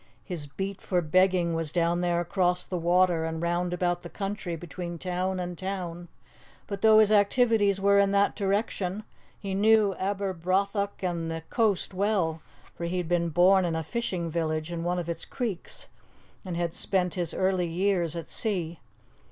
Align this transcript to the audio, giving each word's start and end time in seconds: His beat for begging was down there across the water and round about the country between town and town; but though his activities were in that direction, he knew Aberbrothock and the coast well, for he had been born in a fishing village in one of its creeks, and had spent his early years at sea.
His 0.23 0.47
beat 0.47 0.81
for 0.81 0.99
begging 0.99 1.53
was 1.53 1.71
down 1.71 2.01
there 2.01 2.19
across 2.19 2.63
the 2.63 2.75
water 2.79 3.23
and 3.23 3.39
round 3.39 3.71
about 3.71 4.01
the 4.01 4.09
country 4.09 4.55
between 4.55 4.97
town 4.97 5.39
and 5.39 5.55
town; 5.55 6.07
but 6.65 6.81
though 6.81 6.97
his 6.97 7.11
activities 7.11 7.79
were 7.79 7.99
in 7.99 8.09
that 8.09 8.35
direction, 8.35 9.03
he 9.39 9.53
knew 9.53 9.93
Aberbrothock 9.99 11.03
and 11.03 11.29
the 11.29 11.43
coast 11.51 11.93
well, 11.93 12.41
for 12.73 12.85
he 12.85 12.97
had 12.97 13.07
been 13.07 13.29
born 13.29 13.63
in 13.63 13.75
a 13.75 13.83
fishing 13.83 14.31
village 14.31 14.71
in 14.71 14.83
one 14.83 14.97
of 14.97 15.07
its 15.07 15.23
creeks, 15.23 15.87
and 16.43 16.57
had 16.57 16.73
spent 16.73 17.13
his 17.13 17.31
early 17.35 17.67
years 17.67 18.15
at 18.15 18.27
sea. 18.27 18.79